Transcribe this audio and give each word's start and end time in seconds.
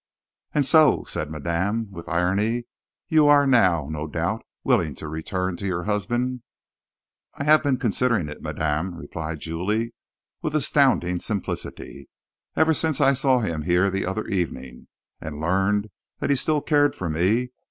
"And 0.55 0.65
so," 0.65 1.03
said 1.03 1.29
madame, 1.29 1.89
with 1.91 2.09
irony, 2.09 2.63
"you 3.07 3.27
are 3.27 3.45
now, 3.45 3.87
no 3.87 4.07
doubt, 4.07 4.43
willing 4.63 4.95
to 4.95 5.07
return 5.07 5.57
to 5.57 5.65
your 5.67 5.83
husband." 5.83 6.41
"I 7.35 7.43
have 7.43 7.61
been 7.61 7.77
considering 7.77 8.27
it, 8.27 8.41
madame," 8.41 8.95
replied 8.95 9.41
Julie, 9.41 9.93
with 10.41 10.55
astounding 10.55 11.19
simplicity, 11.19 12.09
"ever 12.55 12.73
since 12.73 12.99
I 12.99 13.13
saw 13.13 13.41
him 13.41 13.61
here 13.61 13.91
the 13.91 14.07
other 14.07 14.25
evening, 14.25 14.87
and 15.21 15.39
learned 15.39 15.91
that 16.17 16.31
he 16.31 16.35
still 16.35 16.61
cared 16.61 16.95
for 16.95 17.07
me. 17.07 17.49